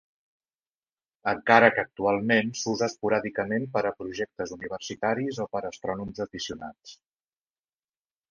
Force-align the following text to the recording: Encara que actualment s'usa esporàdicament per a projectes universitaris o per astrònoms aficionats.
Encara 1.31 1.67
que 1.73 1.81
actualment 1.87 2.49
s'usa 2.61 2.87
esporàdicament 2.93 3.67
per 3.77 3.83
a 3.89 3.93
projectes 3.99 4.53
universitaris 4.57 5.41
o 5.45 5.47
per 5.57 5.63
astrònoms 5.71 6.23
aficionats. 6.29 6.97